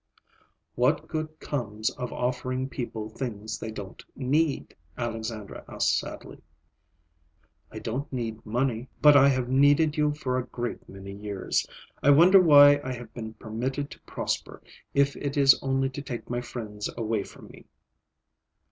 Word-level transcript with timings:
"What 0.73 1.07
good 1.07 1.39
comes 1.39 1.91
of 1.91 2.11
offering 2.11 2.69
people 2.69 3.07
things 3.07 3.59
they 3.59 3.69
don't 3.69 4.03
need?" 4.15 4.75
Alexandra 4.97 5.63
asked 5.67 5.99
sadly. 5.99 6.41
"I 7.71 7.77
don't 7.77 8.11
need 8.11 8.43
money. 8.43 8.89
But 8.99 9.15
I 9.15 9.27
have 9.27 9.47
needed 9.47 9.97
you 9.97 10.11
for 10.11 10.39
a 10.39 10.47
great 10.47 10.89
many 10.89 11.13
years. 11.13 11.67
I 12.01 12.09
wonder 12.09 12.41
why 12.41 12.81
I 12.83 12.93
have 12.93 13.13
been 13.13 13.35
permitted 13.35 13.91
to 13.91 13.99
prosper, 14.01 14.63
if 14.95 15.15
it 15.17 15.37
is 15.37 15.61
only 15.61 15.91
to 15.91 16.01
take 16.01 16.31
my 16.31 16.41
friends 16.41 16.89
away 16.97 17.23
from 17.23 17.49
me." 17.49 17.65